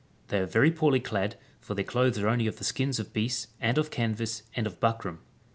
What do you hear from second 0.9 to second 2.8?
clad, for their clothes are only of the